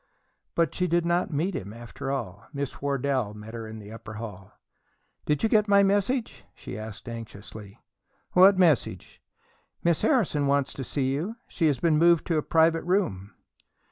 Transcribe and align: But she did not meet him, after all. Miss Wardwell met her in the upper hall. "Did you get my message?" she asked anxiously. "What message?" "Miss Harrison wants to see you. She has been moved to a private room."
But 0.55 0.73
she 0.73 0.87
did 0.87 1.05
not 1.05 1.31
meet 1.31 1.55
him, 1.55 1.71
after 1.71 2.09
all. 2.09 2.47
Miss 2.53 2.81
Wardwell 2.81 3.35
met 3.35 3.53
her 3.53 3.67
in 3.67 3.77
the 3.77 3.91
upper 3.91 4.15
hall. 4.15 4.51
"Did 5.27 5.43
you 5.43 5.47
get 5.47 5.67
my 5.67 5.83
message?" 5.83 6.43
she 6.55 6.75
asked 6.75 7.07
anxiously. 7.07 7.79
"What 8.31 8.57
message?" 8.57 9.21
"Miss 9.83 10.01
Harrison 10.01 10.47
wants 10.47 10.73
to 10.73 10.83
see 10.83 11.11
you. 11.13 11.35
She 11.47 11.67
has 11.67 11.79
been 11.79 11.99
moved 11.99 12.25
to 12.25 12.37
a 12.37 12.41
private 12.41 12.81
room." 12.83 13.35